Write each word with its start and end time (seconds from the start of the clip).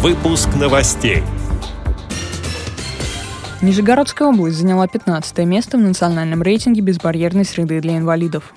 Выпуск 0.00 0.50
новостей. 0.54 1.24
Нижегородская 3.60 4.28
область 4.28 4.58
заняла 4.58 4.86
15 4.86 5.38
место 5.38 5.76
в 5.76 5.80
национальном 5.80 6.40
рейтинге 6.40 6.82
безбарьерной 6.82 7.44
среды 7.44 7.80
для 7.80 7.96
инвалидов. 7.96 8.54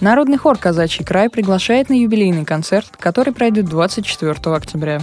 Народный 0.00 0.36
хор 0.36 0.56
«Казачий 0.58 1.04
край» 1.04 1.28
приглашает 1.28 1.88
на 1.88 1.94
юбилейный 1.94 2.44
концерт, 2.44 2.86
который 3.00 3.32
пройдет 3.32 3.64
24 3.64 4.54
октября. 4.54 5.00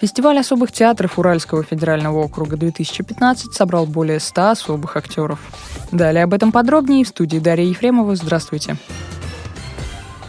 Фестиваль 0.00 0.38
особых 0.38 0.72
театров 0.72 1.18
Уральского 1.18 1.64
федерального 1.64 2.20
округа 2.20 2.56
2015 2.56 3.52
собрал 3.52 3.84
более 3.84 4.20
100 4.20 4.48
особых 4.48 4.96
актеров. 4.96 5.38
Далее 5.92 6.24
об 6.24 6.32
этом 6.32 6.50
подробнее 6.50 7.04
в 7.04 7.08
студии 7.08 7.36
Дарья 7.36 7.66
Ефремова. 7.66 8.16
Здравствуйте. 8.16 8.78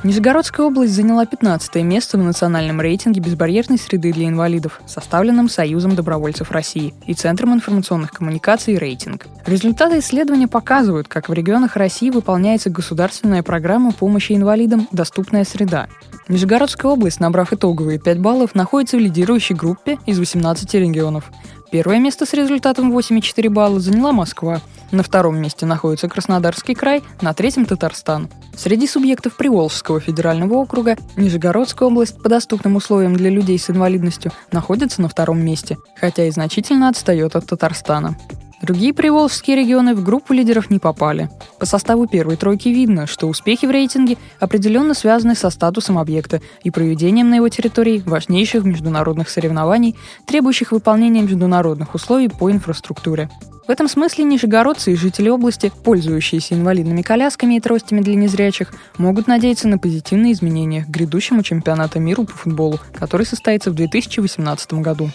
Нижегородская 0.04 0.66
область 0.66 0.94
заняла 0.94 1.28
15 1.28 1.76
место 1.84 2.18
в 2.18 2.24
национальном 2.24 2.82
рейтинге 2.82 3.22
безбарьерной 3.22 3.78
среды 3.78 4.12
для 4.12 4.28
инвалидов, 4.28 4.82
составленном 4.88 5.48
Союзом 5.48 5.94
добровольцев 5.94 6.50
России 6.50 6.96
и 7.06 7.14
Центром 7.14 7.54
информационных 7.54 8.12
коммуникаций 8.12 8.80
«Рейтинг». 8.80 9.28
Результаты 9.46 10.00
исследования 10.00 10.48
показывают, 10.48 11.08
как 11.08 11.30
в 11.30 11.34
регионах 11.34 11.76
России 11.76 12.10
выполняется 12.10 12.72
государственная 12.72 13.44
программа 13.44 13.92
помощи 13.92 14.34
инвалидам 14.34 14.88
«Доступная 14.92 15.44
среда». 15.44 15.88
Нижегородская 16.28 16.92
область, 16.92 17.20
набрав 17.20 17.54
итоговые 17.54 18.00
5 18.00 18.20
баллов, 18.20 18.56
находится 18.56 18.98
в 18.98 19.02
лидирующей 19.02 19.54
группе 19.54 20.00
из 20.08 20.18
18 20.18 20.74
регионов. 20.76 21.30
Первое 21.72 22.00
место 22.00 22.26
с 22.26 22.34
результатом 22.34 22.96
8,4 22.96 23.50
балла 23.50 23.80
заняла 23.80 24.12
Москва. 24.12 24.60
На 24.92 25.04
втором 25.04 25.38
месте 25.42 25.66
находится 25.66 26.10
Краснодарский 26.10 26.76
край, 26.76 27.02
на 27.22 27.34
третьем– 27.34 27.66
Татарстан. 27.68 28.28
Среди 28.58 28.88
субъектов 28.88 29.38
Приволжского 29.38 30.02
федерального 30.02 30.56
округа 30.56 30.98
Нижегородская 31.16 31.88
область 31.88 32.22
по 32.22 32.28
доступным 32.28 32.76
условиям 32.76 33.16
для 33.16 33.30
людей 33.30 33.58
с 33.58 33.70
инвалидностью 33.70 34.34
находится 34.52 35.02
на 35.02 35.08
втором 35.08 35.40
месте, 35.40 35.78
хотя 35.96 36.26
и 36.26 36.32
значительно 36.32 36.90
отстает 36.90 37.38
от 37.38 37.46
Татарстана. 37.46 38.18
Другие 38.62 38.94
приволжские 38.94 39.58
регионы 39.58 39.96
в 39.96 40.04
группу 40.04 40.34
лидеров 40.34 40.70
не 40.70 40.78
попали. 40.78 41.30
По 41.60 41.66
составу 41.66 42.06
первой 42.08 42.36
тройки 42.36 42.70
видно, 42.70 43.08
что 43.08 43.28
успехи 43.28 43.66
в 43.66 43.72
рейтинге 43.72 44.18
определенно 44.40 44.94
связаны 44.94 45.34
со 45.34 45.50
статусом 45.50 45.98
объекта 45.98 46.42
и 46.64 46.70
проведением 46.70 47.30
на 47.32 47.36
его 47.36 47.50
территории 47.50 48.04
важнейших 48.06 48.64
международных 48.64 49.30
соревнований, 49.30 49.96
требующих 50.28 50.72
выполнения 50.72 51.24
международных 51.24 51.96
условий 51.96 52.30
по 52.30 52.52
инфраструктуре. 52.52 53.30
В 53.68 53.72
этом 53.72 53.88
смысле 53.88 54.26
нижегородцы 54.26 54.92
и 54.92 54.96
жители 54.96 55.30
области, 55.30 55.72
пользующиеся 55.84 56.56
инвалидными 56.56 57.02
колясками 57.02 57.56
и 57.56 57.60
тростями 57.60 58.02
для 58.02 58.16
незрячих, 58.16 58.74
могут 58.98 59.28
надеяться 59.28 59.68
на 59.68 59.80
позитивные 59.80 60.34
изменения 60.34 60.84
к 60.84 60.90
грядущему 60.90 61.42
чемпионату 61.42 62.00
мира 62.00 62.24
по 62.24 62.34
футболу, 62.34 62.80
который 62.94 63.26
состоится 63.26 63.72
в 63.72 63.76
2018 63.76 64.74
году. 64.74 65.10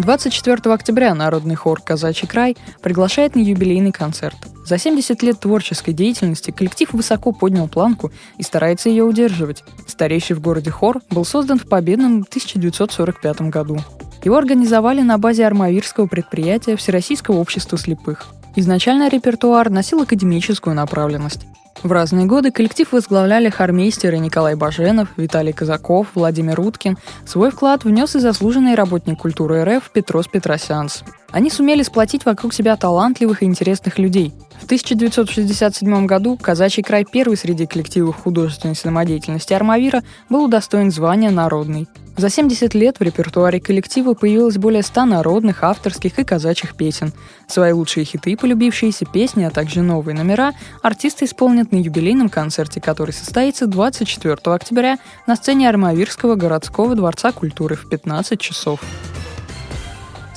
24 0.00 0.74
октября 0.74 1.14
Народный 1.14 1.54
хор 1.54 1.80
«Казачий 1.82 2.26
край» 2.26 2.56
приглашает 2.80 3.34
на 3.34 3.40
юбилейный 3.40 3.92
концерт. 3.92 4.36
За 4.64 4.78
70 4.78 5.22
лет 5.22 5.40
творческой 5.40 5.92
деятельности 5.92 6.50
коллектив 6.50 6.92
высоко 6.92 7.32
поднял 7.32 7.68
планку 7.68 8.10
и 8.38 8.42
старается 8.42 8.88
ее 8.88 9.04
удерживать. 9.04 9.62
Старейший 9.86 10.36
в 10.36 10.40
городе 10.40 10.70
хор 10.70 11.00
был 11.10 11.24
создан 11.24 11.58
в 11.58 11.68
победном 11.68 12.22
1945 12.22 13.42
году. 13.42 13.78
Его 14.24 14.36
организовали 14.36 15.02
на 15.02 15.18
базе 15.18 15.46
армавирского 15.46 16.06
предприятия 16.06 16.76
Всероссийского 16.76 17.36
общества 17.36 17.76
слепых. 17.76 18.28
Изначально 18.56 19.08
репертуар 19.08 19.70
носил 19.70 20.02
академическую 20.02 20.74
направленность. 20.74 21.46
В 21.82 21.92
разные 21.92 22.26
годы 22.26 22.50
коллектив 22.50 22.92
возглавляли 22.92 23.48
хормейстеры 23.48 24.18
Николай 24.18 24.54
Баженов, 24.54 25.08
Виталий 25.16 25.54
Казаков, 25.54 26.08
Владимир 26.14 26.60
Уткин. 26.60 26.98
Свой 27.24 27.50
вклад 27.50 27.84
внес 27.84 28.14
и 28.16 28.20
заслуженный 28.20 28.74
работник 28.74 29.18
культуры 29.18 29.64
РФ 29.64 29.90
Петрос 29.90 30.28
Петросянс. 30.28 31.04
Они 31.30 31.48
сумели 31.48 31.82
сплотить 31.82 32.26
вокруг 32.26 32.52
себя 32.52 32.76
талантливых 32.76 33.42
и 33.42 33.46
интересных 33.46 33.98
людей. 33.98 34.34
В 34.70 34.72
1967 34.72 36.06
году 36.06 36.36
Казачий 36.40 36.84
край 36.84 37.04
первый 37.04 37.36
среди 37.36 37.66
коллективов 37.66 38.22
художественной 38.22 38.76
самодеятельности 38.76 39.52
Армавира 39.52 40.04
был 40.28 40.44
удостоен 40.44 40.92
звания 40.92 41.32
«Народный». 41.32 41.88
За 42.16 42.30
70 42.30 42.72
лет 42.74 43.00
в 43.00 43.02
репертуаре 43.02 43.58
коллектива 43.58 44.14
появилось 44.14 44.58
более 44.58 44.84
100 44.84 45.06
народных, 45.06 45.64
авторских 45.64 46.20
и 46.20 46.24
казачьих 46.24 46.76
песен. 46.76 47.12
Свои 47.48 47.72
лучшие 47.72 48.04
хиты 48.04 48.30
и 48.30 48.36
полюбившиеся 48.36 49.06
песни, 49.06 49.42
а 49.42 49.50
также 49.50 49.82
новые 49.82 50.14
номера 50.14 50.52
артисты 50.82 51.24
исполнят 51.24 51.72
на 51.72 51.78
юбилейном 51.78 52.28
концерте, 52.28 52.80
который 52.80 53.10
состоится 53.10 53.66
24 53.66 54.36
октября 54.54 54.98
на 55.26 55.34
сцене 55.34 55.68
Армавирского 55.68 56.36
городского 56.36 56.94
дворца 56.94 57.32
культуры 57.32 57.74
в 57.74 57.88
15 57.88 58.40
часов. 58.40 58.78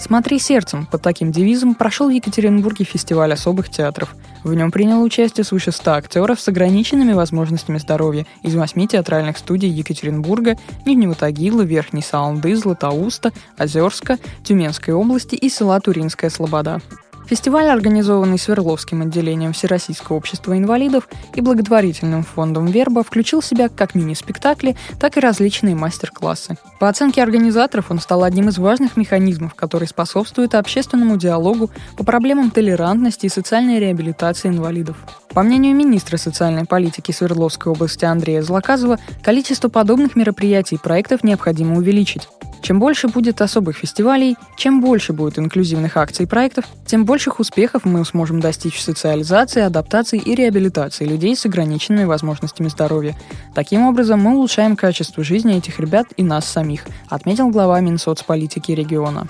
«Смотри 0.04 0.38
сердцем» 0.38 0.86
под 0.86 1.02
таким 1.02 1.32
девизом 1.32 1.76
прошел 1.76 2.10
в 2.10 2.12
Екатеринбурге 2.12 2.84
фестиваль 2.84 3.32
особых 3.32 3.70
театров. 3.70 4.14
В 4.44 4.54
нем 4.54 4.70
приняло 4.70 5.02
участие 5.02 5.46
свыше 5.46 5.72
100 5.72 5.92
актеров 5.94 6.42
с 6.42 6.48
ограниченными 6.50 7.14
возможностями 7.14 7.78
здоровья 7.78 8.26
из 8.42 8.54
восьми 8.54 8.86
театральных 8.86 9.38
студий 9.38 9.70
Екатеринбурга, 9.70 10.58
Нижнего 10.86 11.16
Тагила, 11.16 11.62
Верхней 11.62 12.02
Саланды, 12.02 12.54
Златоуста, 12.54 13.32
Озерска, 13.58 14.18
Тюменской 14.44 14.94
области 14.94 15.36
и 15.36 15.48
села 15.48 15.80
Туринская 15.80 16.30
Слобода. 16.30 16.82
Фестиваль, 17.26 17.68
организованный 17.68 18.38
Свердловским 18.38 19.02
отделением 19.02 19.54
Всероссийского 19.54 20.18
общества 20.18 20.58
инвалидов 20.58 21.08
и 21.34 21.42
благотворительным 21.42 22.24
фондом 22.24 22.66
«Верба», 22.66 23.04
включил 23.04 23.42
в 23.42 23.46
себя 23.46 23.70
как 23.70 23.96
мини-спектакли, 23.96 24.76
так 25.00 25.18
и 25.18 25.20
различные 25.20 25.76
мастер-классы. 25.76 26.58
По 26.80 26.90
оценке 26.90 27.24
организаторов, 27.24 27.92
он 27.92 28.00
стал 28.00 28.24
одним 28.24 28.50
из 28.50 28.58
важных 28.58 28.98
механизмов, 28.98 29.56
который 29.56 29.88
способствует 29.88 30.54
общественному 30.54 31.18
диалогу 31.18 31.70
по 31.98 32.04
проблемам 32.04 32.52
толерантности 32.52 33.28
и 33.28 33.30
социальной 33.30 33.80
реабилитации 33.80 34.50
инвалидов. 34.50 34.98
По 35.34 35.42
мнению 35.42 35.76
министра 35.76 36.18
социальной 36.18 36.66
политики 36.66 37.12
Свердловской 37.12 37.72
области 37.72 38.06
Андрея 38.06 38.42
Злаказова, 38.42 39.00
количество 39.24 39.70
подобных 39.70 40.16
мероприятий 40.16 40.76
и 40.76 40.80
проектов 40.80 41.24
необходимо 41.24 41.78
увеличить. 41.78 42.28
Чем 42.64 42.80
больше 42.80 43.10
будет 43.10 43.42
особых 43.42 43.76
фестивалей, 43.76 44.38
чем 44.56 44.80
больше 44.80 45.12
будет 45.12 45.38
инклюзивных 45.38 45.98
акций 45.98 46.24
и 46.24 46.28
проектов, 46.28 46.64
тем 46.86 47.04
больших 47.04 47.42
успехов 47.42 47.84
мы 47.84 48.06
сможем 48.06 48.40
достичь 48.40 48.78
в 48.78 48.82
социализации, 48.82 49.62
адаптации 49.62 50.18
и 50.18 50.34
реабилитации 50.34 51.04
людей 51.04 51.36
с 51.36 51.46
ограниченными 51.46 52.06
возможностями 52.06 52.70
здоровья. 52.70 53.18
Таким 53.54 53.82
образом, 53.82 54.22
мы 54.22 54.36
улучшаем 54.36 54.78
качество 54.78 55.26
жизни 55.26 55.58
этих 55.58 55.82
ребят 55.82 56.08
и 56.16 56.24
нас 56.24 56.46
самих, 56.46 56.86
отметил 57.10 57.50
глава 57.50 57.82
Минсоцполитики 57.82 58.72
региона. 58.72 59.28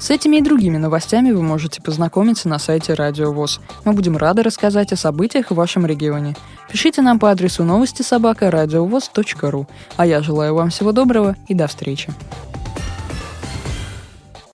С 0.00 0.10
этими 0.10 0.38
и 0.38 0.42
другими 0.42 0.78
новостями 0.78 1.30
вы 1.30 1.42
можете 1.42 1.80
познакомиться 1.80 2.48
на 2.48 2.58
сайте 2.58 2.94
Радио 2.94 3.30
ВОЗ. 3.30 3.60
Мы 3.84 3.92
будем 3.92 4.16
рады 4.16 4.42
рассказать 4.42 4.92
о 4.92 4.96
событиях 4.96 5.52
в 5.52 5.54
вашем 5.54 5.86
регионе. 5.86 6.34
Пишите 6.68 7.00
нам 7.00 7.20
по 7.20 7.30
адресу 7.30 7.62
новости 7.62 8.02
собака 8.02 8.50
ру. 8.50 9.68
А 9.96 10.04
я 10.04 10.20
желаю 10.20 10.56
вам 10.56 10.70
всего 10.70 10.90
доброго 10.90 11.36
и 11.46 11.54
до 11.54 11.68
встречи. 11.68 12.12